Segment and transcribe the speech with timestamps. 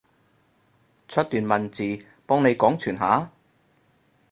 [1.07, 3.29] 出段文字，幫你廣傳下？